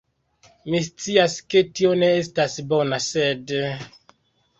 Mi 0.73 0.77
scias, 0.85 1.35
ke 1.53 1.61
tio 1.79 1.91
ne 2.05 2.09
estas 2.21 2.55
bona, 2.73 2.99
sed... 3.09 3.55